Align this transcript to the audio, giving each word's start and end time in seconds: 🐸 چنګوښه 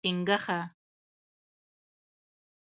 🐸 0.03 0.03
چنګوښه 0.09 0.59